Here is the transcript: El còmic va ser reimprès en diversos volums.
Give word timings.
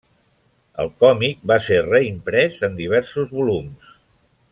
El 0.83 0.87
còmic 1.03 1.43
va 1.51 1.57
ser 1.65 1.77
reimprès 1.89 2.57
en 2.69 2.79
diversos 2.81 3.29
volums. 3.41 3.93